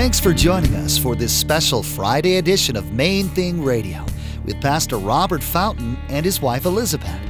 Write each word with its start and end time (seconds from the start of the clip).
Thanks 0.00 0.18
for 0.18 0.32
joining 0.32 0.74
us 0.76 0.96
for 0.96 1.14
this 1.14 1.30
special 1.30 1.82
Friday 1.82 2.38
edition 2.38 2.74
of 2.74 2.90
Main 2.90 3.28
Thing 3.28 3.62
Radio 3.62 4.02
with 4.46 4.58
Pastor 4.62 4.96
Robert 4.96 5.42
Fountain 5.42 5.98
and 6.08 6.24
his 6.24 6.40
wife 6.40 6.64
Elizabeth. 6.64 7.20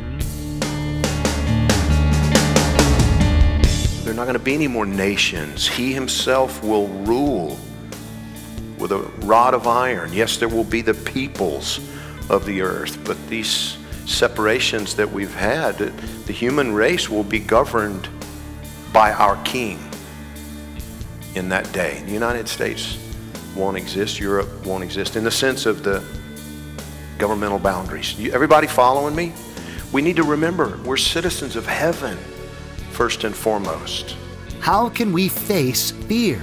There 4.04 4.12
are 4.12 4.16
not 4.16 4.22
going 4.22 4.34
to 4.34 4.38
be 4.38 4.54
any 4.54 4.68
more 4.68 4.86
nations. 4.86 5.66
He 5.66 5.92
himself 5.92 6.62
will 6.62 6.86
rule 6.86 7.58
with 8.78 8.92
a 8.92 9.00
rod 9.26 9.52
of 9.52 9.66
iron. 9.66 10.12
Yes, 10.12 10.36
there 10.36 10.48
will 10.48 10.62
be 10.62 10.80
the 10.80 10.94
peoples 10.94 11.80
of 12.30 12.46
the 12.46 12.62
earth, 12.62 13.02
but 13.04 13.16
these 13.26 13.78
separations 14.06 14.94
that 14.94 15.10
we've 15.10 15.34
had, 15.34 15.76
the 15.76 16.32
human 16.32 16.72
race 16.72 17.10
will 17.10 17.24
be 17.24 17.40
governed 17.40 18.08
by 18.92 19.10
our 19.10 19.42
king 19.42 19.89
in 21.34 21.48
that 21.48 21.70
day. 21.72 22.02
The 22.04 22.12
United 22.12 22.48
States 22.48 22.98
won't 23.54 23.76
exist, 23.76 24.20
Europe 24.20 24.48
won't 24.64 24.84
exist 24.84 25.16
in 25.16 25.24
the 25.24 25.30
sense 25.30 25.66
of 25.66 25.82
the 25.82 26.02
governmental 27.18 27.58
boundaries. 27.58 28.18
You, 28.18 28.32
everybody 28.32 28.66
following 28.66 29.14
me? 29.14 29.32
We 29.92 30.02
need 30.02 30.16
to 30.16 30.22
remember 30.22 30.78
we're 30.84 30.96
citizens 30.96 31.56
of 31.56 31.66
heaven 31.66 32.16
first 32.92 33.24
and 33.24 33.34
foremost. 33.34 34.16
How 34.60 34.88
can 34.88 35.12
we 35.12 35.28
face 35.28 35.90
fear? 35.90 36.42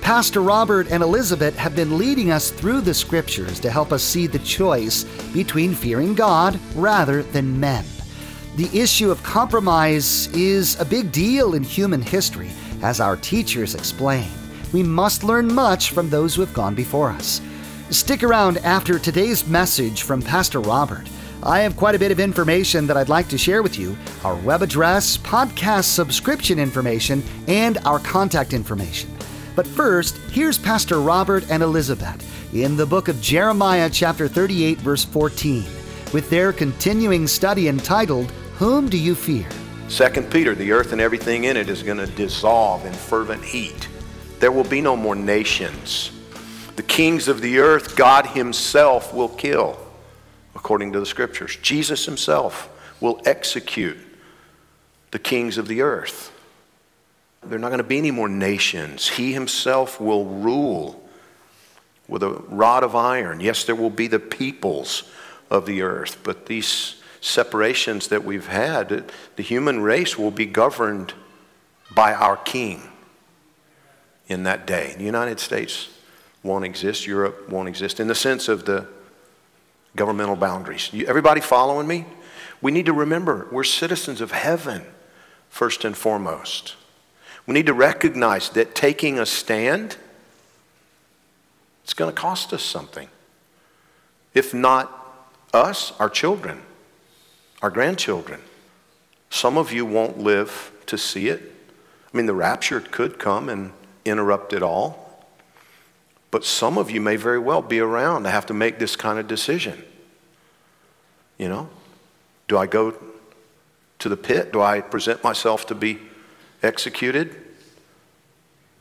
Pastor 0.00 0.40
Robert 0.40 0.90
and 0.90 1.02
Elizabeth 1.02 1.56
have 1.56 1.76
been 1.76 1.98
leading 1.98 2.30
us 2.30 2.50
through 2.50 2.80
the 2.80 2.94
scriptures 2.94 3.60
to 3.60 3.70
help 3.70 3.92
us 3.92 4.02
see 4.02 4.26
the 4.26 4.38
choice 4.38 5.04
between 5.34 5.74
fearing 5.74 6.14
God 6.14 6.58
rather 6.74 7.22
than 7.22 7.60
men. 7.60 7.84
The 8.56 8.70
issue 8.72 9.10
of 9.10 9.22
compromise 9.22 10.28
is 10.28 10.80
a 10.80 10.84
big 10.84 11.12
deal 11.12 11.54
in 11.54 11.62
human 11.62 12.00
history, 12.00 12.50
as 12.82 13.00
our 13.00 13.16
teachers 13.16 13.74
explain. 13.74 14.28
We 14.72 14.82
must 14.82 15.24
learn 15.24 15.52
much 15.52 15.90
from 15.90 16.10
those 16.10 16.34
who 16.34 16.42
have 16.42 16.54
gone 16.54 16.74
before 16.74 17.10
us. 17.10 17.40
Stick 17.90 18.22
around 18.22 18.58
after 18.58 18.98
today's 18.98 19.46
message 19.46 20.02
from 20.02 20.20
Pastor 20.20 20.60
Robert. 20.60 21.08
I 21.42 21.60
have 21.60 21.76
quite 21.76 21.94
a 21.94 21.98
bit 21.98 22.12
of 22.12 22.20
information 22.20 22.86
that 22.86 22.96
I'd 22.96 23.08
like 23.08 23.28
to 23.28 23.38
share 23.38 23.62
with 23.62 23.78
you 23.78 23.96
our 24.24 24.34
web 24.36 24.62
address, 24.62 25.16
podcast 25.16 25.84
subscription 25.84 26.58
information, 26.58 27.22
and 27.46 27.78
our 27.84 27.98
contact 28.00 28.52
information. 28.52 29.10
But 29.54 29.66
first, 29.66 30.16
here's 30.30 30.58
Pastor 30.58 31.00
Robert 31.00 31.50
and 31.50 31.62
Elizabeth 31.62 32.24
in 32.54 32.76
the 32.76 32.86
book 32.86 33.08
of 33.08 33.20
Jeremiah, 33.20 33.90
chapter 33.90 34.28
38, 34.28 34.78
verse 34.78 35.04
14, 35.04 35.64
with 36.12 36.28
their 36.30 36.52
continuing 36.52 37.26
study 37.26 37.68
entitled, 37.68 38.30
Whom 38.56 38.88
Do 38.88 38.98
You 38.98 39.14
Fear? 39.14 39.46
Second 39.88 40.30
Peter, 40.30 40.54
the 40.54 40.72
earth 40.72 40.92
and 40.92 41.00
everything 41.00 41.44
in 41.44 41.56
it 41.56 41.70
is 41.70 41.82
going 41.82 41.96
to 41.96 42.06
dissolve 42.06 42.84
in 42.84 42.92
fervent 42.92 43.42
heat. 43.42 43.88
There 44.38 44.52
will 44.52 44.64
be 44.64 44.82
no 44.82 44.94
more 44.96 45.16
nations. 45.16 46.12
The 46.76 46.82
kings 46.82 47.26
of 47.26 47.40
the 47.40 47.58
earth, 47.58 47.96
God 47.96 48.26
Himself 48.26 49.14
will 49.14 49.30
kill, 49.30 49.78
according 50.54 50.92
to 50.92 51.00
the 51.00 51.06
scriptures. 51.06 51.56
Jesus 51.62 52.04
Himself 52.04 52.68
will 53.00 53.20
execute 53.24 53.96
the 55.10 55.18
kings 55.18 55.56
of 55.56 55.68
the 55.68 55.80
earth. 55.80 56.32
There 57.42 57.56
are 57.56 57.60
not 57.60 57.68
going 57.68 57.78
to 57.78 57.84
be 57.84 57.98
any 57.98 58.10
more 58.10 58.28
nations. 58.28 59.08
He 59.08 59.32
Himself 59.32 59.98
will 60.00 60.26
rule 60.26 61.02
with 62.08 62.22
a 62.22 62.30
rod 62.30 62.84
of 62.84 62.94
iron. 62.94 63.40
Yes, 63.40 63.64
there 63.64 63.74
will 63.74 63.90
be 63.90 64.06
the 64.06 64.20
peoples 64.20 65.04
of 65.50 65.64
the 65.64 65.80
earth, 65.80 66.18
but 66.22 66.44
these 66.44 66.97
separations 67.20 68.08
that 68.08 68.24
we've 68.24 68.48
had, 68.48 69.10
the 69.36 69.42
human 69.42 69.80
race 69.80 70.18
will 70.18 70.30
be 70.30 70.46
governed 70.46 71.14
by 71.94 72.14
our 72.14 72.36
king 72.36 72.82
in 74.28 74.44
that 74.44 74.66
day. 74.66 74.94
The 74.96 75.04
United 75.04 75.40
States 75.40 75.88
won't 76.42 76.64
exist, 76.64 77.06
Europe 77.06 77.48
won't 77.48 77.68
exist 77.68 78.00
in 78.00 78.08
the 78.08 78.14
sense 78.14 78.48
of 78.48 78.64
the 78.64 78.86
governmental 79.96 80.36
boundaries. 80.36 80.90
everybody 81.06 81.40
following 81.40 81.86
me? 81.86 82.06
We 82.60 82.70
need 82.72 82.86
to 82.86 82.92
remember 82.92 83.48
we're 83.50 83.64
citizens 83.64 84.20
of 84.20 84.32
heaven 84.32 84.82
first 85.48 85.84
and 85.84 85.96
foremost. 85.96 86.74
We 87.46 87.54
need 87.54 87.66
to 87.66 87.74
recognize 87.74 88.50
that 88.50 88.74
taking 88.74 89.18
a 89.18 89.26
stand 89.26 89.96
it's 91.88 91.94
going 91.94 92.14
to 92.14 92.20
cost 92.20 92.52
us 92.52 92.62
something. 92.62 93.08
If 94.34 94.52
not 94.52 94.92
us, 95.54 95.94
our 95.98 96.10
children 96.10 96.60
our 97.62 97.70
grandchildren. 97.70 98.40
Some 99.30 99.58
of 99.58 99.72
you 99.72 99.84
won't 99.84 100.18
live 100.18 100.72
to 100.86 100.96
see 100.96 101.28
it. 101.28 101.42
I 102.12 102.16
mean, 102.16 102.26
the 102.26 102.34
rapture 102.34 102.80
could 102.80 103.18
come 103.18 103.48
and 103.48 103.72
interrupt 104.04 104.52
it 104.52 104.62
all. 104.62 105.26
But 106.30 106.44
some 106.44 106.76
of 106.78 106.90
you 106.90 107.00
may 107.00 107.16
very 107.16 107.38
well 107.38 107.62
be 107.62 107.80
around 107.80 108.24
to 108.24 108.30
have 108.30 108.46
to 108.46 108.54
make 108.54 108.78
this 108.78 108.96
kind 108.96 109.18
of 109.18 109.26
decision. 109.26 109.82
You 111.38 111.48
know, 111.48 111.68
do 112.48 112.58
I 112.58 112.66
go 112.66 112.94
to 113.98 114.08
the 114.08 114.16
pit? 114.16 114.52
Do 114.52 114.60
I 114.60 114.80
present 114.80 115.22
myself 115.24 115.66
to 115.66 115.74
be 115.74 115.98
executed? 116.62 117.34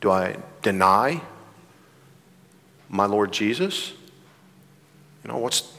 Do 0.02 0.12
I 0.12 0.38
deny 0.62 1.22
my 2.90 3.06
Lord 3.06 3.32
Jesus? 3.32 3.92
You 5.24 5.32
know, 5.32 5.38
what's 5.38 5.74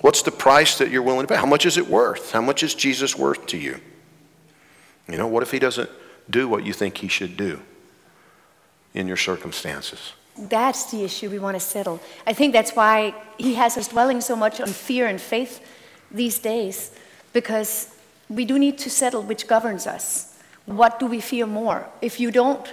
What's 0.00 0.22
the 0.22 0.30
price 0.30 0.78
that 0.78 0.90
you're 0.90 1.02
willing 1.02 1.26
to 1.26 1.34
pay? 1.34 1.40
How 1.40 1.46
much 1.46 1.66
is 1.66 1.76
it 1.78 1.88
worth? 1.88 2.32
How 2.32 2.42
much 2.42 2.62
is 2.62 2.74
Jesus 2.74 3.16
worth 3.16 3.46
to 3.46 3.56
you? 3.56 3.80
You 5.08 5.16
know, 5.16 5.26
what 5.26 5.42
if 5.42 5.50
he 5.50 5.58
doesn't 5.58 5.90
do 6.28 6.48
what 6.48 6.64
you 6.64 6.72
think 6.72 6.98
he 6.98 7.08
should 7.08 7.36
do 7.36 7.60
in 8.94 9.06
your 9.06 9.16
circumstances? 9.16 10.12
That's 10.38 10.90
the 10.90 11.02
issue 11.02 11.30
we 11.30 11.38
want 11.38 11.54
to 11.56 11.60
settle. 11.60 12.00
I 12.26 12.32
think 12.34 12.52
that's 12.52 12.72
why 12.72 13.14
he 13.38 13.54
has 13.54 13.76
us 13.78 13.88
dwelling 13.88 14.20
so 14.20 14.36
much 14.36 14.60
on 14.60 14.68
fear 14.68 15.06
and 15.06 15.20
faith 15.20 15.64
these 16.10 16.38
days, 16.38 16.90
because 17.32 17.94
we 18.28 18.44
do 18.44 18.58
need 18.58 18.78
to 18.78 18.90
settle 18.90 19.22
which 19.22 19.46
governs 19.46 19.86
us. 19.86 20.38
What 20.66 20.98
do 20.98 21.06
we 21.06 21.20
fear 21.20 21.46
more? 21.46 21.88
If 22.02 22.20
you 22.20 22.30
don't, 22.30 22.72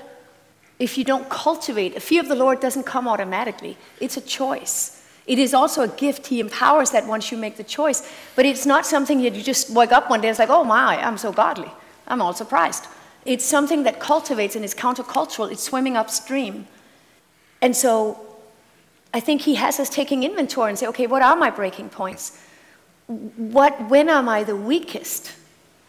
if 0.80 0.98
you 0.98 1.04
don't 1.04 1.30
cultivate, 1.30 1.96
a 1.96 2.00
fear 2.00 2.22
of 2.22 2.28
the 2.28 2.36
Lord 2.36 2.60
doesn't 2.60 2.84
come 2.84 3.08
automatically. 3.08 3.78
It's 4.00 4.18
a 4.18 4.22
choice. 4.22 5.03
It 5.26 5.40
is 5.40 5.54
also 5.54 5.84
a 5.84 5.88
gift. 5.88 6.28
He 6.28 6.40
empowers 6.40 6.92
that 6.92 7.08
once 7.08 7.32
you 7.32 7.38
make 7.38 7.56
the 7.56 7.64
choice. 7.64 8.10
But 8.36 8.46
it's 8.46 8.66
not 8.66 8.86
something 8.86 9.22
that 9.24 9.36
you 9.36 9.42
just 9.42 9.70
wake 9.70 9.92
up 9.92 10.10
one 10.10 10.22
day 10.22 10.28
and 10.28 10.34
it's 10.34 10.40
like, 10.40 10.50
oh 10.50 10.64
my, 10.64 11.02
I'm 11.02 11.18
so 11.18 11.32
godly. 11.32 11.72
I'm 12.08 12.22
all 12.22 12.34
surprised. 12.34 12.88
It's 13.26 13.46
something 13.46 13.84
that 13.84 14.00
cultivates 14.00 14.56
and 14.56 14.66
is 14.66 14.76
countercultural. 14.76 15.52
It's 15.52 15.64
swimming 15.64 15.96
upstream. 15.96 16.68
And 17.62 17.76
so 17.76 18.20
I 19.14 19.22
think 19.22 19.42
he 19.42 19.56
has 19.56 19.80
us 19.80 19.90
taking 19.90 20.24
inventory 20.24 20.70
and 20.70 20.78
say, 20.78 20.88
okay, 20.88 21.08
what 21.08 21.22
are 21.22 21.36
my 21.36 21.50
breaking 21.50 21.90
points? 21.90 22.38
What, 23.08 23.90
when 23.90 24.10
am 24.10 24.28
I 24.28 24.44
the 24.44 24.56
weakest? 24.56 25.32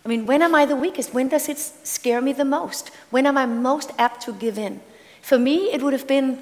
I 0.05 0.09
mean, 0.09 0.27
when 0.27 0.43
am 0.43 0.55
I 0.55 0.67
the 0.67 0.77
weakest? 0.77 1.15
When 1.15 1.29
does 1.29 1.49
it 1.49 1.59
scare 1.59 2.21
me 2.21 2.33
the 2.33 2.45
most? 2.45 2.91
When 3.11 3.27
am 3.27 3.37
I 3.37 3.47
most 3.47 3.91
apt 3.99 4.21
to 4.23 4.33
give 4.33 4.59
in? 4.59 4.81
For 5.23 5.39
me, 5.39 5.73
it 5.73 5.83
would 5.83 5.95
have 5.95 6.07
been 6.07 6.39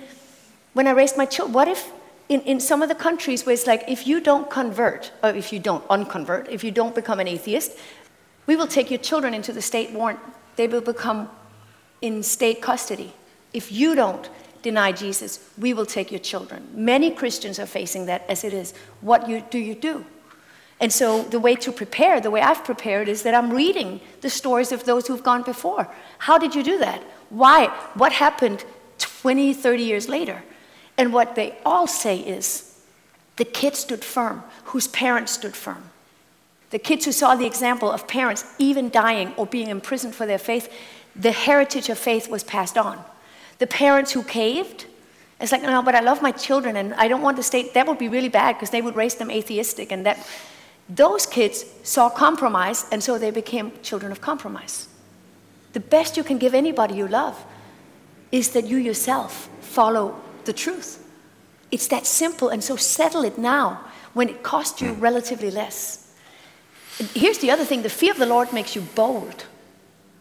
when 0.75 0.87
I 0.89 0.91
raised 0.91 1.17
my 1.17 1.25
children. 1.25 1.55
What 1.55 1.69
if 1.69 1.91
in, 2.33 2.41
in 2.43 2.61
some 2.61 2.81
of 2.83 2.89
the 2.89 2.95
countries 2.95 3.45
where 3.45 3.53
it's 3.53 3.67
like, 3.67 3.85
if 3.89 4.07
you 4.07 4.19
don't 4.19 4.49
convert, 4.49 5.13
or 5.23 5.31
if 5.31 5.53
you 5.53 5.59
don't 5.59 5.85
unconvert, 5.91 6.49
if 6.49 6.65
you 6.65 6.71
don't 6.71 6.95
become 6.95 7.21
an 7.21 7.29
atheist, 7.29 7.77
we 8.47 8.57
will 8.57 8.67
take 8.67 8.91
your 8.91 8.99
children 8.99 9.35
into 9.35 9.53
the 9.53 9.61
state 9.61 9.91
warrant. 9.91 10.19
They 10.57 10.67
will 10.67 10.81
become 10.81 11.29
in 12.01 12.23
state 12.23 12.63
custody. 12.63 13.13
If 13.53 13.71
you 13.71 13.95
don't 13.95 14.31
deny 14.63 14.93
Jesus, 14.93 15.47
we 15.59 15.75
will 15.75 15.85
take 15.85 16.11
your 16.11 16.21
children. 16.21 16.67
Many 16.75 17.11
Christians 17.11 17.59
are 17.59 17.67
facing 17.67 18.07
that 18.07 18.25
as 18.31 18.45
it 18.45 18.55
is. 18.55 18.73
What 19.03 19.29
you, 19.29 19.45
do 19.51 19.59
you 19.59 19.75
do? 19.75 20.07
And 20.81 20.91
so 20.91 21.23
the 21.23 21.39
way 21.39 21.55
to 21.57 21.71
prepare, 21.71 22.19
the 22.19 22.31
way 22.31 22.41
I've 22.41 22.65
prepared, 22.65 23.09
is 23.09 23.25
that 23.25 23.35
I'm 23.35 23.51
reading 23.51 24.01
the 24.23 24.31
stories 24.31 24.73
of 24.73 24.85
those 24.85 25.07
who've 25.07 25.23
gone 25.23 25.43
before. 25.43 25.87
How 26.19 26.39
did 26.39 26.55
you 26.55 26.63
do 26.63 26.79
that? 26.79 27.03
Why? 27.29 27.67
What 27.95 28.13
happened 28.13 28.65
20, 28.99 29.53
30 29.53 29.83
years 29.83 30.09
later? 30.09 30.43
And 30.97 31.13
what 31.13 31.35
they 31.35 31.57
all 31.65 31.87
say 31.87 32.19
is 32.19 32.81
the 33.37 33.45
kids 33.45 33.81
stood 33.81 34.05
firm, 34.05 34.43
whose 34.65 34.89
parents 34.89 35.33
stood 35.33 35.57
firm. 35.57 35.85
The 36.71 36.79
kids 36.79 37.05
who 37.05 37.13
saw 37.13 37.35
the 37.35 37.47
example 37.47 37.91
of 37.91 38.09
parents 38.09 38.45
even 38.59 38.89
dying 38.91 39.35
or 39.37 39.47
being 39.47 39.69
imprisoned 39.69 40.15
for 40.15 40.27
their 40.27 40.39
faith, 40.39 40.73
the 41.15 41.33
heritage 41.33 41.89
of 41.89 41.99
faith 41.99 42.29
was 42.29 42.45
passed 42.45 42.79
on. 42.79 43.03
The 43.59 43.67
parents 43.67 44.13
who 44.13 44.23
caved, 44.23 44.87
it's 45.41 45.53
like, 45.53 45.63
no, 45.63 45.83
but 45.83 45.95
I 45.95 46.01
love 46.01 46.23
my 46.23 46.33
children 46.33 46.77
and 46.77 46.95
I 46.95 47.09
don't 47.09 47.21
want 47.21 47.37
the 47.37 47.43
state, 47.43 47.75
that 47.75 47.87
would 47.87 47.99
be 47.99 48.09
really 48.09 48.31
bad 48.31 48.55
because 48.55 48.71
they 48.71 48.81
would 48.81 48.97
raise 48.97 49.17
them 49.17 49.31
atheistic. 49.31 49.93
And 49.93 50.07
that, 50.07 50.27
those 50.89 51.27
kids 51.27 51.65
saw 51.83 52.09
compromise 52.09 52.87
and 52.91 53.03
so 53.03 53.19
they 53.19 53.31
became 53.31 53.73
children 53.83 54.11
of 54.11 54.21
compromise. 54.21 54.89
The 55.75 55.81
best 55.81 56.17
you 56.17 56.25
can 56.25 56.39
give 56.39 56.55
anybody 56.55 56.95
you 56.95 57.09
love 57.09 57.45
is 58.31 58.51
that 58.51 58.67
you 58.67 58.79
yourself 58.79 59.49
follow 59.61 60.19
the 60.45 60.53
truth. 60.53 61.05
It's 61.71 61.87
that 61.89 62.07
simple, 62.07 62.49
and 62.49 62.63
so 62.63 62.77
settle 62.77 63.25
it 63.25 63.39
now 63.39 63.85
when 64.13 64.29
it 64.29 64.43
costs 64.43 64.81
you 64.81 64.95
hmm. 64.95 65.01
relatively 65.01 65.51
less. 65.51 66.15
Here's 67.15 67.39
the 67.39 67.51
other 67.51 67.65
thing 67.65 67.83
the 67.83 67.89
fear 67.89 68.13
of 68.13 68.19
the 68.19 68.27
Lord 68.27 68.53
makes 68.53 68.77
you 68.77 68.83
bold. 68.83 69.47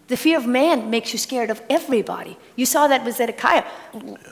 The 0.07 0.17
fear 0.17 0.37
of 0.37 0.45
man 0.45 0.89
makes 0.89 1.13
you 1.13 1.19
scared 1.19 1.49
of 1.49 1.61
everybody. 1.69 2.37
You 2.57 2.65
saw 2.65 2.87
that 2.87 3.05
with 3.05 3.15
Zedekiah. 3.15 3.63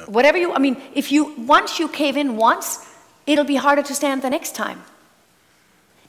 Whatever 0.07 0.38
you, 0.38 0.51
I 0.53 0.59
mean, 0.59 0.81
if 0.94 1.09
you, 1.09 1.33
once 1.38 1.80
you 1.80 1.88
cave 1.88 2.18
in 2.18 2.36
once, 2.36 2.86
it'll 3.25 3.45
be 3.45 3.56
harder 3.56 3.81
to 3.83 3.95
stand 3.95 4.21
the 4.21 4.30
next 4.30 4.56
time. 4.56 4.83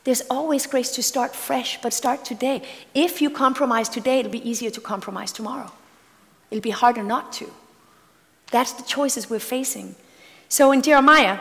There's 0.03 0.23
always 0.31 0.67
grace 0.67 0.91
to 0.93 1.03
start 1.03 1.37
fresh, 1.37 1.81
but 1.83 1.93
start 1.93 2.25
today. 2.25 2.63
If 2.95 3.21
you 3.21 3.31
compromise 3.31 3.89
today, 3.89 4.21
it'll 4.21 4.33
be 4.33 4.49
easier 4.49 4.71
to 4.71 4.81
compromise 4.81 5.31
tomorrow. 5.31 5.71
It'll 6.51 6.63
be 6.63 6.71
harder 6.71 7.03
not 7.03 7.33
to. 7.35 7.53
That's 8.51 8.73
the 8.73 8.83
choices 8.83 9.31
we're 9.31 9.41
facing. 9.41 9.95
So 10.49 10.73
in 10.73 10.83
Jeremiah 10.83 11.39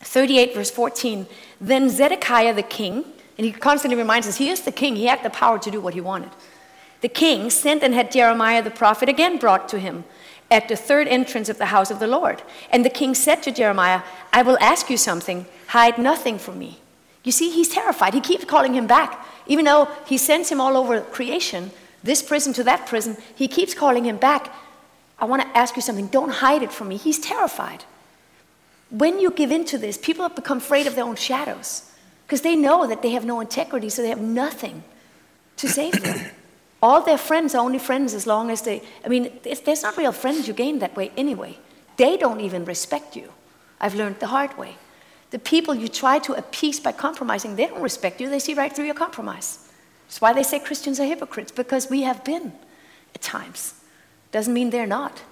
38, 0.00 0.54
verse 0.54 0.70
14, 0.70 1.26
then 1.60 1.88
Zedekiah 1.88 2.54
the 2.54 2.62
king, 2.62 3.04
and 3.38 3.44
he 3.46 3.52
constantly 3.52 3.96
reminds 3.96 4.26
us 4.26 4.36
he 4.36 4.48
is 4.48 4.62
the 4.62 4.72
king, 4.72 4.96
he 4.96 5.06
had 5.06 5.22
the 5.22 5.30
power 5.30 5.58
to 5.58 5.70
do 5.70 5.80
what 5.80 5.94
he 5.94 6.00
wanted. 6.00 6.30
The 7.00 7.08
king 7.08 7.48
sent 7.50 7.82
and 7.82 7.94
had 7.94 8.12
Jeremiah 8.12 8.62
the 8.62 8.70
prophet 8.70 9.08
again 9.08 9.38
brought 9.38 9.68
to 9.70 9.78
him 9.78 10.04
at 10.50 10.68
the 10.68 10.76
third 10.76 11.08
entrance 11.08 11.48
of 11.48 11.58
the 11.58 11.66
house 11.66 11.90
of 11.90 12.00
the 12.00 12.06
Lord. 12.06 12.42
And 12.70 12.84
the 12.84 12.90
king 12.90 13.14
said 13.14 13.42
to 13.44 13.52
Jeremiah, 13.52 14.02
I 14.32 14.42
will 14.42 14.58
ask 14.60 14.90
you 14.90 14.96
something, 14.96 15.46
hide 15.68 15.96
nothing 15.96 16.38
from 16.38 16.58
me. 16.58 16.80
You 17.22 17.32
see, 17.32 17.50
he's 17.50 17.68
terrified. 17.68 18.14
He 18.14 18.20
keeps 18.20 18.44
calling 18.44 18.74
him 18.74 18.86
back. 18.86 19.24
Even 19.46 19.64
though 19.64 19.88
he 20.06 20.18
sends 20.18 20.50
him 20.50 20.60
all 20.60 20.76
over 20.76 21.00
creation, 21.00 21.70
this 22.02 22.22
prison 22.22 22.52
to 22.54 22.64
that 22.64 22.86
prison, 22.86 23.16
he 23.34 23.46
keeps 23.46 23.74
calling 23.74 24.04
him 24.04 24.16
back. 24.16 24.52
I 25.20 25.26
want 25.26 25.42
to 25.42 25.58
ask 25.58 25.76
you 25.76 25.82
something. 25.82 26.06
Don't 26.06 26.30
hide 26.30 26.62
it 26.62 26.72
from 26.72 26.88
me. 26.88 26.96
He's 26.96 27.18
terrified. 27.18 27.84
When 28.90 29.20
you 29.20 29.30
give 29.30 29.52
in 29.52 29.64
to 29.66 29.78
this, 29.78 29.98
people 29.98 30.22
have 30.24 30.34
become 30.34 30.58
afraid 30.58 30.86
of 30.86 30.94
their 30.94 31.04
own 31.04 31.16
shadows 31.16 31.92
because 32.26 32.40
they 32.40 32.56
know 32.56 32.86
that 32.86 33.02
they 33.02 33.10
have 33.10 33.24
no 33.24 33.40
integrity, 33.40 33.88
so 33.88 34.02
they 34.02 34.08
have 34.08 34.20
nothing 34.20 34.82
to 35.58 35.68
save 35.68 36.02
them. 36.02 36.30
All 36.82 37.02
their 37.02 37.18
friends 37.18 37.54
are 37.54 37.62
only 37.62 37.78
friends 37.78 38.14
as 38.14 38.26
long 38.26 38.50
as 38.50 38.62
they, 38.62 38.82
I 39.04 39.08
mean, 39.08 39.30
there's 39.42 39.82
not 39.82 39.96
real 39.96 40.12
friends 40.12 40.48
you 40.48 40.54
gain 40.54 40.78
that 40.78 40.96
way 40.96 41.12
anyway. 41.16 41.58
They 41.96 42.16
don't 42.16 42.40
even 42.40 42.64
respect 42.64 43.16
you. 43.16 43.32
I've 43.80 43.94
learned 43.94 44.20
the 44.20 44.28
hard 44.28 44.56
way. 44.56 44.76
The 45.30 45.38
people 45.38 45.74
you 45.74 45.88
try 45.88 46.18
to 46.20 46.32
appease 46.32 46.80
by 46.80 46.92
compromising, 46.92 47.56
they 47.56 47.66
don't 47.66 47.82
respect 47.82 48.20
you, 48.20 48.30
they 48.30 48.38
see 48.38 48.54
right 48.54 48.74
through 48.74 48.86
your 48.86 48.94
compromise. 48.94 49.68
That's 50.06 50.20
why 50.20 50.32
they 50.32 50.42
say 50.42 50.58
Christians 50.58 50.98
are 50.98 51.04
hypocrites, 51.04 51.52
because 51.52 51.90
we 51.90 52.02
have 52.02 52.24
been 52.24 52.52
at 53.14 53.20
times. 53.20 53.79
Doesn't 54.32 54.54
mean 54.54 54.70
they're 54.70 54.86
not 54.86 55.22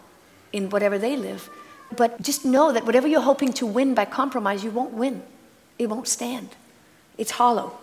in 0.52 0.70
whatever 0.70 0.98
they 0.98 1.16
live. 1.16 1.48
But 1.96 2.20
just 2.20 2.44
know 2.44 2.72
that 2.72 2.84
whatever 2.84 3.08
you're 3.08 3.20
hoping 3.20 3.52
to 3.54 3.66
win 3.66 3.94
by 3.94 4.04
compromise, 4.04 4.64
you 4.64 4.70
won't 4.70 4.92
win. 4.92 5.22
It 5.78 5.88
won't 5.88 6.08
stand. 6.08 6.50
It's 7.16 7.32
hollow. 7.32 7.78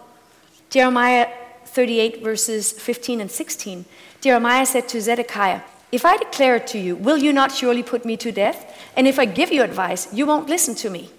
Jeremiah 0.69 1.29
38, 1.65 2.23
verses 2.23 2.71
15 2.71 3.21
and 3.21 3.31
16, 3.31 3.85
Jeremiah 4.21 4.65
said 4.65 4.88
to 4.89 5.01
Zedekiah, 5.01 5.62
If 5.91 6.06
I 6.06 6.17
declare 6.17 6.57
it 6.57 6.67
to 6.67 6.79
you, 6.79 6.95
will 6.95 7.18
you 7.18 7.33
not 7.33 7.51
surely 7.51 7.83
put 7.83 8.06
me 8.06 8.18
to 8.18 8.31
death? 8.31 8.77
And 8.95 9.07
if 9.07 9.19
I 9.19 9.25
give 9.25 9.51
you 9.51 9.63
advice, 9.63 10.11
you 10.13 10.25
won't 10.25 10.50
listen 10.50 10.75
to 10.75 10.89
me. 10.89 11.09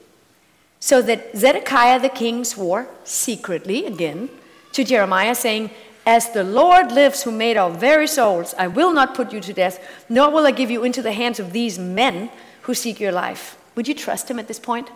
So 0.80 1.02
that 1.02 1.36
Zedekiah 1.36 2.00
the 2.00 2.08
king 2.08 2.44
swore 2.44 2.88
secretly 3.04 3.86
again 3.86 4.28
to 4.72 4.84
Jeremiah, 4.84 5.34
saying, 5.34 5.70
As 6.06 6.30
the 6.30 6.44
Lord 6.44 6.92
lives 6.92 7.24
who 7.24 7.32
made 7.32 7.56
our 7.56 7.70
very 7.70 8.06
souls, 8.06 8.54
I 8.56 8.68
will 8.68 8.92
not 8.92 9.16
put 9.16 9.32
you 9.32 9.40
to 9.40 9.52
death, 9.52 9.84
nor 10.08 10.30
will 10.30 10.46
I 10.46 10.52
give 10.52 10.70
you 10.70 10.84
into 10.84 11.02
the 11.02 11.10
hands 11.10 11.40
of 11.40 11.52
these 11.52 11.80
men 11.80 12.30
who 12.62 12.74
seek 12.74 13.00
your 13.00 13.10
life. 13.10 13.58
Would 13.74 13.88
you 13.88 13.94
trust 13.94 14.30
him 14.30 14.38
at 14.38 14.46
this 14.46 14.60
point? 14.60 14.88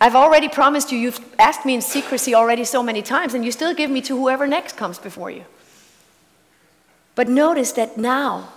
I've 0.00 0.14
already 0.14 0.48
promised 0.48 0.92
you, 0.92 0.98
you've 0.98 1.20
asked 1.38 1.66
me 1.66 1.74
in 1.74 1.82
secrecy 1.82 2.34
already 2.34 2.64
so 2.64 2.82
many 2.82 3.02
times, 3.02 3.34
and 3.34 3.44
you 3.44 3.52
still 3.52 3.74
give 3.74 3.90
me 3.90 4.00
to 4.02 4.16
whoever 4.16 4.46
next 4.46 4.78
comes 4.78 4.98
before 4.98 5.30
you. 5.30 5.44
But 7.14 7.28
notice 7.28 7.72
that 7.72 7.98
now, 7.98 8.52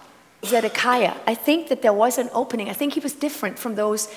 Zedekiah, 0.46 1.16
I 1.28 1.36
think 1.36 1.68
that 1.68 1.82
there 1.82 1.94
was 1.94 2.18
an 2.18 2.30
opening. 2.34 2.70
I 2.70 2.74
think 2.74 2.94
he 2.94 3.00
was 3.02 3.14
different 3.14 3.60
from 3.60 3.76
those 3.76 4.14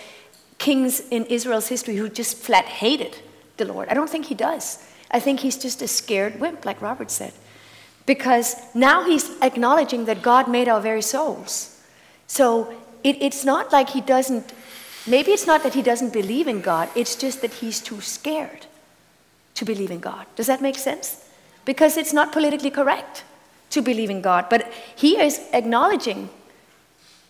kings 0.59 1.01
in 1.11 1.27
Israel's 1.27 1.67
history 1.67 1.97
who 1.97 2.09
just 2.09 2.37
flat 2.37 2.65
hated 2.65 3.19
the 3.57 3.65
Lord. 3.65 3.89
I 3.89 3.95
don't 3.95 4.11
think 4.11 4.27
he 4.27 4.35
does. 4.35 4.79
I 5.13 5.21
think 5.21 5.41
he's 5.41 5.57
just 5.57 5.83
a 5.83 5.89
scared 5.89 6.41
wimp, 6.41 6.65
like 6.65 6.81
Robert 6.81 7.11
said. 7.11 7.33
Because 8.07 8.57
now 8.75 9.05
he's 9.05 9.31
acknowledging 9.41 10.07
that 10.07 10.23
God 10.23 10.49
made 10.49 10.69
our 10.69 10.81
very 10.81 11.03
souls. 11.03 11.81
So 12.27 12.75
it, 13.05 13.21
it's 13.21 13.45
not 13.45 13.73
like 13.73 13.91
he 13.91 14.01
doesn't 14.01 14.53
Maybe 15.07 15.33
it's 15.33 15.47
not 15.47 15.65
that 15.65 15.75
he 15.75 15.83
doesn't 15.83 16.13
believe 16.13 16.47
in 16.47 16.61
God, 16.61 16.89
it's 16.95 17.17
just 17.17 17.41
that 17.41 17.55
he's 17.55 17.81
too 17.81 18.01
scared 18.01 18.67
to 19.55 19.65
believe 19.65 19.91
in 19.91 20.01
God. 20.01 20.27
Does 20.37 20.47
that 20.47 20.63
make 20.63 20.77
sense? 20.77 21.25
Because 21.65 21.97
it's 21.97 22.13
not 22.13 22.33
politically 22.33 22.71
correct 22.71 23.25
to 23.71 23.83
believe 23.83 24.11
in 24.11 24.23
God. 24.23 24.47
But 24.49 24.73
he 24.95 25.19
is 25.19 25.41
acknowledging 25.53 26.31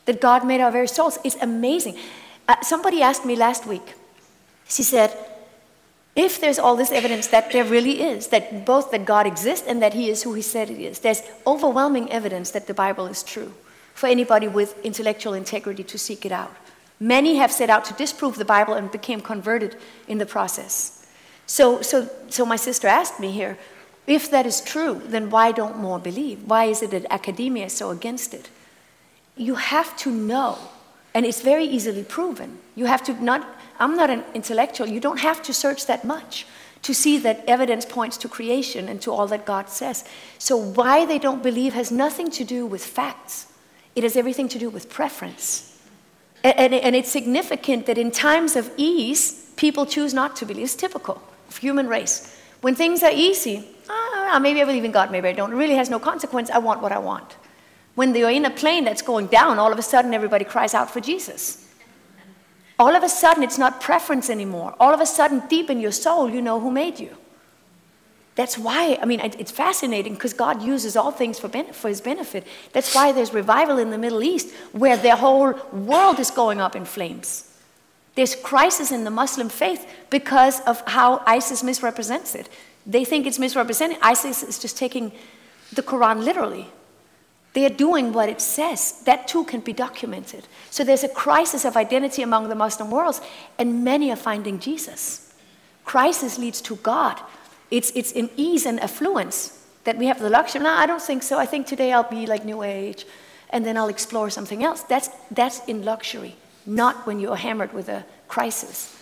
that 0.04 0.20
God 0.20 0.46
made 0.46 0.60
our 0.60 0.70
very 0.70 0.88
souls. 0.88 1.18
It's 1.24 1.36
amazing. 1.36 1.96
Uh, 2.46 2.60
somebody 2.60 3.02
asked 3.02 3.24
me 3.24 3.36
last 3.36 3.66
week, 3.66 3.94
she 4.68 4.82
said, 4.82 5.16
if 6.14 6.40
there's 6.40 6.58
all 6.58 6.76
this 6.76 6.92
evidence 6.92 7.28
that 7.28 7.52
there 7.52 7.64
really 7.64 8.02
is, 8.02 8.28
that 8.28 8.66
both 8.66 8.90
that 8.90 9.04
God 9.04 9.26
exists 9.26 9.66
and 9.66 9.82
that 9.82 9.94
he 9.94 10.10
is 10.10 10.22
who 10.22 10.34
he 10.34 10.42
said 10.42 10.68
he 10.68 10.86
is, 10.86 10.98
there's 10.98 11.22
overwhelming 11.46 12.10
evidence 12.12 12.50
that 12.50 12.66
the 12.66 12.74
Bible 12.74 13.06
is 13.06 13.22
true 13.22 13.52
for 13.94 14.06
anybody 14.06 14.48
with 14.48 14.78
intellectual 14.84 15.32
integrity 15.32 15.82
to 15.84 15.98
seek 15.98 16.26
it 16.26 16.32
out. 16.32 16.54
Many 17.00 17.36
have 17.36 17.50
set 17.50 17.70
out 17.70 17.84
to 17.86 17.94
disprove 17.94 18.36
the 18.36 18.44
Bible 18.44 18.74
and 18.74 18.90
became 18.90 19.20
converted 19.20 19.76
in 20.06 20.18
the 20.18 20.26
process. 20.26 21.06
So, 21.46 21.82
so, 21.82 22.08
so 22.28 22.46
my 22.46 22.56
sister 22.56 22.86
asked 22.86 23.18
me 23.18 23.32
here, 23.32 23.58
if 24.06 24.30
that 24.30 24.46
is 24.46 24.60
true, 24.60 25.00
then 25.04 25.30
why 25.30 25.52
don't 25.52 25.78
more 25.78 25.98
believe? 25.98 26.42
Why 26.46 26.64
is 26.64 26.82
it 26.82 26.90
that 26.90 27.06
academia 27.10 27.66
is 27.66 27.72
so 27.72 27.90
against 27.90 28.34
it? 28.34 28.50
You 29.36 29.54
have 29.54 29.96
to 29.98 30.10
know, 30.10 30.58
and 31.14 31.24
it's 31.24 31.40
very 31.40 31.64
easily 31.64 32.02
proven. 32.02 32.58
You 32.74 32.86
have 32.86 33.02
to 33.04 33.14
not, 33.22 33.46
I'm 33.82 33.96
not 33.96 34.10
an 34.10 34.24
intellectual, 34.34 34.86
you 34.86 35.00
don't 35.00 35.20
have 35.20 35.42
to 35.42 35.52
search 35.52 35.86
that 35.86 36.04
much 36.04 36.46
to 36.82 36.94
see 36.94 37.18
that 37.18 37.44
evidence 37.46 37.84
points 37.84 38.16
to 38.18 38.28
creation 38.28 38.88
and 38.88 39.00
to 39.02 39.12
all 39.12 39.26
that 39.28 39.44
God 39.44 39.68
says. 39.68 40.04
So, 40.38 40.56
why 40.56 41.06
they 41.06 41.18
don't 41.18 41.42
believe 41.42 41.74
has 41.74 41.90
nothing 41.90 42.30
to 42.32 42.44
do 42.44 42.66
with 42.66 42.84
facts, 42.84 43.46
it 43.94 44.02
has 44.02 44.16
everything 44.16 44.48
to 44.48 44.58
do 44.58 44.70
with 44.70 44.88
preference. 44.88 45.68
And, 46.44 46.74
and, 46.74 46.96
it's 46.96 47.08
significant 47.08 47.86
that 47.86 47.98
in 47.98 48.10
times 48.10 48.56
of 48.56 48.68
ease, 48.76 49.52
people 49.56 49.86
choose 49.86 50.12
not 50.12 50.34
to 50.36 50.46
believe. 50.46 50.64
It's 50.64 50.74
typical 50.74 51.22
of 51.48 51.56
human 51.56 51.86
race. 51.86 52.36
When 52.62 52.74
things 52.74 53.04
are 53.04 53.12
easy, 53.12 53.68
ah, 53.88 54.40
maybe 54.42 54.60
I 54.60 54.64
believe 54.64 54.84
in 54.84 54.90
God, 54.90 55.12
maybe 55.12 55.28
I 55.28 55.32
don't. 55.32 55.52
It 55.52 55.56
really 55.56 55.76
has 55.76 55.88
no 55.88 56.00
consequence. 56.00 56.50
I 56.50 56.58
want 56.58 56.82
what 56.82 56.90
I 56.90 56.98
want. 56.98 57.36
When 57.94 58.12
they're 58.12 58.30
in 58.30 58.44
a 58.44 58.50
plane 58.50 58.82
that's 58.82 59.02
going 59.02 59.28
down, 59.28 59.60
all 59.60 59.72
of 59.72 59.78
a 59.78 59.82
sudden 59.82 60.14
everybody 60.14 60.44
cries 60.44 60.74
out 60.74 60.90
for 60.90 61.00
Jesus. 61.00 61.61
All 62.82 62.96
of 62.96 63.04
a 63.04 63.08
sudden, 63.08 63.44
it's 63.44 63.58
not 63.58 63.80
preference 63.80 64.28
anymore. 64.28 64.74
All 64.80 64.92
of 64.92 65.00
a 65.00 65.06
sudden, 65.06 65.44
deep 65.46 65.70
in 65.70 65.78
your 65.78 65.92
soul, 65.92 66.28
you 66.28 66.42
know 66.42 66.58
who 66.58 66.68
made 66.68 66.98
you. 66.98 67.16
That's 68.34 68.58
why, 68.58 68.98
I 69.00 69.04
mean, 69.04 69.20
it's 69.20 69.52
fascinating 69.52 70.14
because 70.14 70.32
God 70.32 70.60
uses 70.60 70.96
all 70.96 71.12
things 71.12 71.38
for, 71.38 71.48
for 71.48 71.88
his 71.88 72.00
benefit. 72.00 72.44
That's 72.72 72.92
why 72.92 73.12
there's 73.12 73.32
revival 73.32 73.78
in 73.78 73.90
the 73.90 73.98
Middle 73.98 74.24
East 74.24 74.52
where 74.72 74.96
the 74.96 75.14
whole 75.14 75.52
world 75.70 76.18
is 76.18 76.32
going 76.32 76.60
up 76.60 76.74
in 76.74 76.84
flames. 76.84 77.56
There's 78.16 78.34
crisis 78.34 78.90
in 78.90 79.04
the 79.04 79.12
Muslim 79.12 79.48
faith 79.48 79.88
because 80.10 80.60
of 80.62 80.82
how 80.88 81.22
ISIS 81.24 81.62
misrepresents 81.62 82.34
it. 82.34 82.48
They 82.84 83.04
think 83.04 83.28
it's 83.28 83.38
misrepresented. 83.38 83.98
ISIS 84.02 84.42
is 84.42 84.58
just 84.58 84.76
taking 84.76 85.12
the 85.72 85.84
Quran 85.84 86.24
literally. 86.24 86.66
They 87.54 87.66
are 87.66 87.70
doing 87.70 88.12
what 88.12 88.28
it 88.28 88.40
says. 88.40 89.02
That 89.04 89.28
too 89.28 89.44
can 89.44 89.60
be 89.60 89.72
documented. 89.72 90.46
So 90.70 90.84
there's 90.84 91.04
a 91.04 91.08
crisis 91.08 91.64
of 91.64 91.76
identity 91.76 92.22
among 92.22 92.48
the 92.48 92.54
Muslim 92.54 92.90
worlds, 92.90 93.20
and 93.58 93.84
many 93.84 94.10
are 94.10 94.16
finding 94.16 94.58
Jesus. 94.58 95.34
Crisis 95.84 96.38
leads 96.38 96.60
to 96.62 96.76
God. 96.76 97.20
It's, 97.70 97.90
it's 97.94 98.12
in 98.12 98.30
ease 98.36 98.64
and 98.64 98.80
affluence 98.80 99.58
that 99.84 99.98
we 99.98 100.06
have 100.06 100.18
the 100.18 100.30
luxury. 100.30 100.62
No, 100.62 100.70
I 100.70 100.86
don't 100.86 101.02
think 101.02 101.22
so. 101.22 101.38
I 101.38 101.46
think 101.46 101.66
today 101.66 101.92
I'll 101.92 102.08
be 102.08 102.26
like 102.26 102.44
New 102.44 102.62
Age 102.62 103.04
and 103.50 103.66
then 103.66 103.76
I'll 103.76 103.88
explore 103.88 104.30
something 104.30 104.64
else. 104.64 104.82
That's, 104.82 105.08
that's 105.30 105.64
in 105.66 105.84
luxury, 105.84 106.36
not 106.64 107.06
when 107.06 107.20
you're 107.20 107.36
hammered 107.36 107.72
with 107.72 107.88
a 107.88 108.04
crisis. 108.28 108.96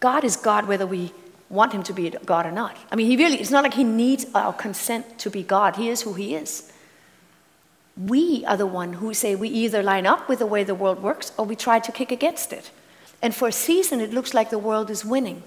God 0.00 0.24
is 0.24 0.36
God 0.36 0.66
whether 0.66 0.86
we 0.86 1.12
want 1.48 1.72
him 1.72 1.82
to 1.84 1.92
be 1.92 2.10
God 2.24 2.46
or 2.46 2.52
not. 2.52 2.76
I 2.90 2.96
mean, 2.96 3.06
he 3.06 3.16
really, 3.16 3.38
it's 3.40 3.50
not 3.50 3.62
like 3.62 3.74
he 3.74 3.84
needs 3.84 4.26
our 4.34 4.52
consent 4.52 5.18
to 5.20 5.30
be 5.30 5.42
God. 5.42 5.76
He 5.76 5.88
is 5.88 6.02
who 6.02 6.14
he 6.14 6.34
is. 6.34 6.72
We 7.96 8.44
are 8.46 8.56
the 8.56 8.66
one 8.66 8.94
who 8.94 9.14
say 9.14 9.34
we 9.34 9.48
either 9.48 9.82
line 9.82 10.06
up 10.06 10.28
with 10.28 10.40
the 10.40 10.46
way 10.46 10.64
the 10.64 10.74
world 10.74 11.02
works 11.02 11.32
or 11.38 11.46
we 11.46 11.56
try 11.56 11.78
to 11.78 11.92
kick 11.92 12.10
against 12.10 12.52
it. 12.52 12.70
And 13.22 13.34
for 13.34 13.48
a 13.48 13.52
season, 13.52 14.00
it 14.00 14.12
looks 14.12 14.34
like 14.34 14.50
the 14.50 14.58
world 14.58 14.90
is 14.90 15.04
winning. 15.04 15.42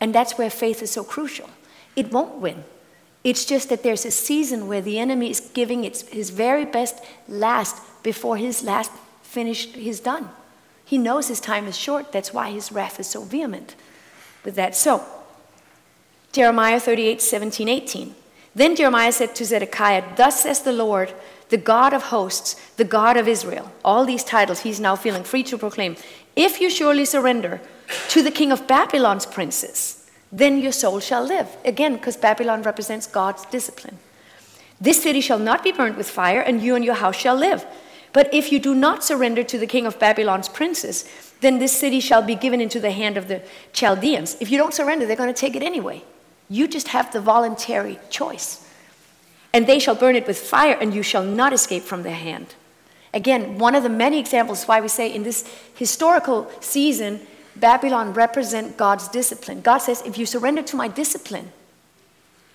And 0.00 0.14
that's 0.14 0.38
where 0.38 0.50
faith 0.50 0.82
is 0.82 0.90
so 0.90 1.02
crucial. 1.02 1.50
It 1.96 2.12
won't 2.12 2.36
win. 2.36 2.64
It's 3.24 3.44
just 3.44 3.68
that 3.70 3.82
there's 3.82 4.04
a 4.04 4.10
season 4.10 4.68
where 4.68 4.80
the 4.80 4.98
enemy 4.98 5.30
is 5.30 5.40
giving 5.40 5.84
its, 5.84 6.02
his 6.08 6.30
very 6.30 6.64
best 6.64 7.02
last 7.28 7.76
before 8.02 8.36
his 8.36 8.62
last 8.62 8.90
finished, 9.22 9.70
he's 9.70 10.00
done. 10.00 10.28
He 10.84 10.98
knows 10.98 11.28
his 11.28 11.40
time 11.40 11.66
is 11.66 11.76
short. 11.76 12.12
That's 12.12 12.34
why 12.34 12.50
his 12.50 12.72
wrath 12.72 13.00
is 13.00 13.06
so 13.06 13.22
vehement 13.22 13.74
with 14.44 14.54
that. 14.56 14.74
So, 14.74 15.04
Jeremiah 16.32 16.80
38, 16.80 17.20
17, 17.20 17.68
18. 17.68 18.14
Then 18.54 18.76
Jeremiah 18.76 19.12
said 19.12 19.34
to 19.36 19.44
Zedekiah, 19.44 20.04
Thus 20.16 20.42
says 20.42 20.60
the 20.60 20.72
Lord, 20.72 21.12
the 21.48 21.56
God 21.56 21.92
of 21.92 22.04
hosts, 22.04 22.54
the 22.76 22.84
God 22.84 23.16
of 23.16 23.28
Israel. 23.28 23.70
All 23.84 24.04
these 24.04 24.24
titles 24.24 24.60
he's 24.60 24.80
now 24.80 24.96
feeling 24.96 25.24
free 25.24 25.42
to 25.44 25.58
proclaim. 25.58 25.96
If 26.34 26.60
you 26.60 26.70
surely 26.70 27.04
surrender 27.04 27.60
to 28.08 28.22
the 28.22 28.30
king 28.30 28.52
of 28.52 28.66
Babylon's 28.66 29.26
princes, 29.26 30.10
then 30.30 30.58
your 30.58 30.72
soul 30.72 31.00
shall 31.00 31.22
live. 31.22 31.48
Again, 31.64 31.96
because 31.96 32.16
Babylon 32.16 32.62
represents 32.62 33.06
God's 33.06 33.44
discipline. 33.46 33.98
This 34.80 35.02
city 35.02 35.20
shall 35.20 35.38
not 35.38 35.62
be 35.62 35.72
burnt 35.72 35.96
with 35.96 36.10
fire, 36.10 36.40
and 36.40 36.62
you 36.62 36.74
and 36.74 36.84
your 36.84 36.94
house 36.94 37.16
shall 37.16 37.36
live. 37.36 37.66
But 38.12 38.32
if 38.32 38.50
you 38.50 38.58
do 38.58 38.74
not 38.74 39.04
surrender 39.04 39.42
to 39.44 39.58
the 39.58 39.66
king 39.66 39.86
of 39.86 39.98
Babylon's 39.98 40.48
princes, 40.48 41.08
then 41.42 41.58
this 41.58 41.72
city 41.72 42.00
shall 42.00 42.22
be 42.22 42.34
given 42.34 42.60
into 42.60 42.80
the 42.80 42.92
hand 42.92 43.16
of 43.16 43.28
the 43.28 43.42
Chaldeans. 43.72 44.36
If 44.40 44.50
you 44.50 44.56
don't 44.56 44.72
surrender, 44.72 45.04
they're 45.04 45.16
going 45.16 45.32
to 45.32 45.38
take 45.38 45.54
it 45.54 45.62
anyway. 45.62 46.02
You 46.48 46.66
just 46.66 46.88
have 46.88 47.12
the 47.12 47.20
voluntary 47.20 47.98
choice. 48.08 48.66
And 49.52 49.66
they 49.66 49.78
shall 49.78 49.94
burn 49.94 50.16
it 50.16 50.26
with 50.26 50.38
fire, 50.38 50.78
and 50.80 50.94
you 50.94 51.02
shall 51.02 51.24
not 51.24 51.52
escape 51.52 51.82
from 51.82 52.04
their 52.04 52.14
hand. 52.14 52.54
Again, 53.12 53.58
one 53.58 53.74
of 53.74 53.82
the 53.82 53.90
many 53.90 54.18
examples 54.18 54.64
why 54.64 54.80
we 54.80 54.88
say 54.88 55.12
in 55.12 55.24
this 55.24 55.44
historical 55.74 56.50
season, 56.60 57.20
Babylon 57.56 58.14
represent 58.14 58.78
God's 58.78 59.08
discipline. 59.08 59.60
God 59.60 59.78
says, 59.78 60.02
if 60.06 60.16
you 60.16 60.24
surrender 60.24 60.62
to 60.62 60.76
my 60.76 60.88
discipline, 60.88 61.52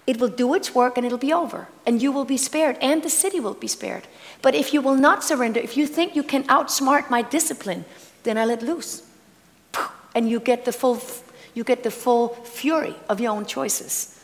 it 0.07 0.19
will 0.19 0.29
do 0.29 0.53
its 0.55 0.73
work 0.73 0.97
and 0.97 1.05
it'll 1.05 1.17
be 1.17 1.33
over, 1.33 1.67
and 1.85 2.01
you 2.01 2.11
will 2.11 2.25
be 2.25 2.37
spared, 2.37 2.77
and 2.81 3.03
the 3.03 3.09
city 3.09 3.39
will 3.39 3.53
be 3.53 3.67
spared. 3.67 4.07
But 4.41 4.55
if 4.55 4.73
you 4.73 4.81
will 4.81 4.95
not 4.95 5.23
surrender, 5.23 5.59
if 5.59 5.75
you 5.75 5.85
think 5.85 6.15
you 6.15 6.23
can 6.23 6.45
outsmart 6.45 7.09
my 7.09 7.21
discipline, 7.21 7.83
then 8.27 8.37
I 8.37 8.45
let 8.45 8.61
loose. 8.61 9.03
And 10.13 10.29
you 10.29 10.39
get 10.39 10.65
the 10.65 10.71
full, 10.71 11.01
you 11.53 11.63
get 11.63 11.83
the 11.83 11.91
full 11.91 12.29
fury 12.29 12.95
of 13.07 13.19
your 13.19 13.31
own 13.31 13.45
choices. 13.45 14.19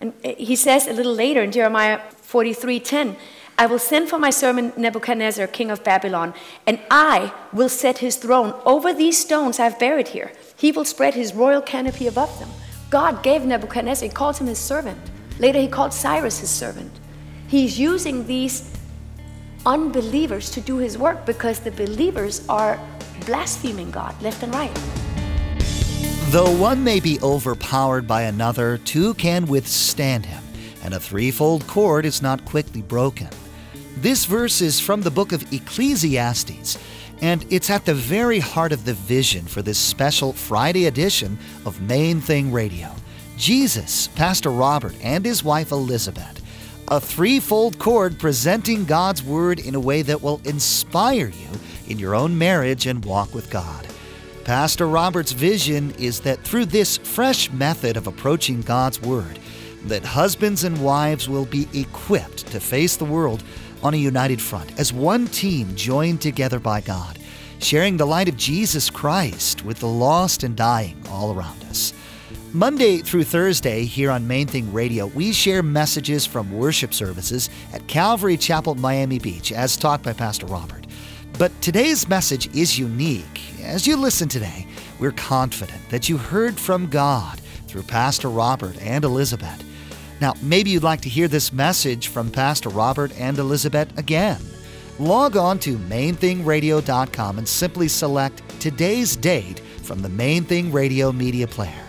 And 0.00 0.12
eh, 0.24 0.34
he 0.36 0.56
says 0.56 0.86
a 0.86 0.92
little 0.92 1.14
later 1.14 1.42
in 1.42 1.52
Jeremiah 1.52 2.00
43:10, 2.22 3.16
I 3.58 3.66
will 3.66 3.78
send 3.78 4.08
for 4.08 4.18
my 4.18 4.30
servant 4.30 4.76
Nebuchadnezzar, 4.76 5.46
king 5.46 5.70
of 5.70 5.84
Babylon, 5.84 6.34
and 6.66 6.80
I 6.90 7.32
will 7.52 7.68
set 7.68 7.98
his 7.98 8.16
throne 8.16 8.54
over 8.64 8.92
these 8.92 9.18
stones 9.18 9.60
I've 9.60 9.78
buried 9.78 10.08
here. 10.08 10.32
He 10.56 10.72
will 10.72 10.84
spread 10.84 11.14
his 11.14 11.34
royal 11.34 11.62
canopy 11.62 12.06
above 12.06 12.38
them. 12.40 12.48
God 12.90 13.22
gave 13.22 13.44
Nebuchadnezzar, 13.44 14.08
he 14.08 14.14
called 14.14 14.38
him 14.38 14.46
his 14.46 14.58
servant. 14.58 14.98
Later, 15.38 15.60
he 15.60 15.68
called 15.68 15.92
Cyrus 15.92 16.40
his 16.40 16.50
servant. 16.50 16.92
He's 17.46 17.78
using 17.78 18.26
these 18.26 18.71
unbelievers 19.66 20.50
to 20.50 20.60
do 20.60 20.76
his 20.78 20.98
work 20.98 21.24
because 21.26 21.60
the 21.60 21.70
believers 21.72 22.46
are 22.48 22.78
blaspheming 23.26 23.90
God 23.90 24.20
left 24.22 24.42
and 24.42 24.54
right. 24.54 24.74
Though 26.30 26.50
one 26.56 26.82
may 26.82 26.98
be 26.98 27.20
overpowered 27.20 28.08
by 28.08 28.22
another, 28.22 28.78
two 28.78 29.14
can 29.14 29.46
withstand 29.46 30.24
him, 30.24 30.42
and 30.82 30.94
a 30.94 31.00
threefold 31.00 31.66
cord 31.66 32.06
is 32.06 32.22
not 32.22 32.44
quickly 32.44 32.82
broken. 32.82 33.28
This 33.98 34.24
verse 34.24 34.62
is 34.62 34.80
from 34.80 35.02
the 35.02 35.10
book 35.10 35.32
of 35.32 35.52
Ecclesiastes, 35.52 36.78
and 37.20 37.44
it's 37.50 37.70
at 37.70 37.84
the 37.84 37.94
very 37.94 38.38
heart 38.38 38.72
of 38.72 38.84
the 38.84 38.94
vision 38.94 39.46
for 39.46 39.62
this 39.62 39.78
special 39.78 40.32
Friday 40.32 40.86
edition 40.86 41.38
of 41.66 41.80
Main 41.82 42.20
Thing 42.20 42.50
Radio. 42.50 42.92
Jesus, 43.36 44.08
Pastor 44.08 44.50
Robert, 44.50 44.94
and 45.02 45.24
his 45.24 45.44
wife 45.44 45.70
Elizabeth. 45.70 46.41
A 46.92 47.00
threefold 47.00 47.78
cord 47.78 48.18
presenting 48.18 48.84
God's 48.84 49.22
Word 49.22 49.58
in 49.58 49.74
a 49.74 49.80
way 49.80 50.02
that 50.02 50.20
will 50.20 50.42
inspire 50.44 51.28
you 51.28 51.48
in 51.88 51.98
your 51.98 52.14
own 52.14 52.36
marriage 52.36 52.86
and 52.86 53.02
walk 53.02 53.34
with 53.34 53.48
God. 53.48 53.86
Pastor 54.44 54.86
Robert's 54.86 55.32
vision 55.32 55.92
is 55.92 56.20
that 56.20 56.40
through 56.40 56.66
this 56.66 56.98
fresh 56.98 57.50
method 57.50 57.96
of 57.96 58.06
approaching 58.06 58.60
God's 58.60 59.00
Word, 59.00 59.38
that 59.86 60.04
husbands 60.04 60.64
and 60.64 60.84
wives 60.84 61.30
will 61.30 61.46
be 61.46 61.66
equipped 61.72 62.48
to 62.48 62.60
face 62.60 62.96
the 62.96 63.06
world 63.06 63.42
on 63.82 63.94
a 63.94 63.96
united 63.96 64.38
front, 64.38 64.78
as 64.78 64.92
one 64.92 65.26
team 65.28 65.74
joined 65.74 66.20
together 66.20 66.60
by 66.60 66.82
God, 66.82 67.18
sharing 67.58 67.96
the 67.96 68.06
light 68.06 68.28
of 68.28 68.36
Jesus 68.36 68.90
Christ 68.90 69.64
with 69.64 69.78
the 69.78 69.88
lost 69.88 70.42
and 70.42 70.54
dying 70.54 71.02
all 71.08 71.32
around. 71.32 71.61
Monday 72.54 72.98
through 72.98 73.24
Thursday 73.24 73.86
here 73.86 74.10
on 74.10 74.26
Main 74.26 74.46
Thing 74.46 74.70
Radio, 74.74 75.06
we 75.06 75.32
share 75.32 75.62
messages 75.62 76.26
from 76.26 76.52
worship 76.52 76.92
services 76.92 77.48
at 77.72 77.86
Calvary 77.88 78.36
Chapel, 78.36 78.74
Miami 78.74 79.18
Beach, 79.18 79.52
as 79.52 79.74
taught 79.74 80.02
by 80.02 80.12
Pastor 80.12 80.44
Robert. 80.44 80.86
But 81.38 81.58
today's 81.62 82.10
message 82.10 82.54
is 82.54 82.78
unique. 82.78 83.40
As 83.62 83.86
you 83.86 83.96
listen 83.96 84.28
today, 84.28 84.66
we're 85.00 85.12
confident 85.12 85.80
that 85.88 86.10
you 86.10 86.18
heard 86.18 86.60
from 86.60 86.90
God 86.90 87.40
through 87.68 87.84
Pastor 87.84 88.28
Robert 88.28 88.76
and 88.82 89.02
Elizabeth. 89.02 89.64
Now, 90.20 90.34
maybe 90.42 90.68
you'd 90.68 90.82
like 90.82 91.00
to 91.00 91.08
hear 91.08 91.28
this 91.28 91.54
message 91.54 92.08
from 92.08 92.30
Pastor 92.30 92.68
Robert 92.68 93.18
and 93.18 93.38
Elizabeth 93.38 93.96
again. 93.98 94.42
Log 94.98 95.38
on 95.38 95.58
to 95.60 95.78
mainthingradio.com 95.78 97.38
and 97.38 97.48
simply 97.48 97.88
select 97.88 98.42
today's 98.60 99.16
date 99.16 99.60
from 99.80 100.02
the 100.02 100.10
Main 100.10 100.44
Thing 100.44 100.70
Radio 100.70 101.12
media 101.12 101.46
player. 101.46 101.82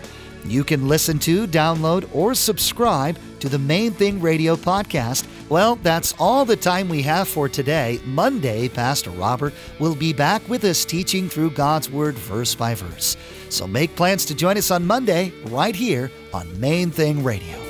You 0.44 0.64
can 0.64 0.88
listen 0.88 1.18
to, 1.20 1.46
download, 1.46 2.08
or 2.12 2.34
subscribe 2.34 3.18
to 3.40 3.48
the 3.48 3.58
Main 3.58 3.92
Thing 3.92 4.20
Radio 4.20 4.56
podcast. 4.56 5.26
Well, 5.48 5.76
that's 5.76 6.14
all 6.18 6.44
the 6.44 6.56
time 6.56 6.88
we 6.88 7.02
have 7.02 7.28
for 7.28 7.48
today. 7.48 8.00
Monday, 8.04 8.68
Pastor 8.68 9.10
Robert 9.10 9.54
will 9.78 9.94
be 9.94 10.12
back 10.12 10.46
with 10.48 10.64
us 10.64 10.84
teaching 10.84 11.28
through 11.28 11.50
God's 11.50 11.90
Word 11.90 12.14
verse 12.14 12.54
by 12.54 12.74
verse. 12.74 13.16
So 13.48 13.66
make 13.66 13.96
plans 13.96 14.24
to 14.26 14.34
join 14.34 14.58
us 14.58 14.70
on 14.70 14.86
Monday 14.86 15.32
right 15.46 15.76
here 15.76 16.10
on 16.32 16.58
Main 16.60 16.90
Thing 16.90 17.22
Radio. 17.22 17.63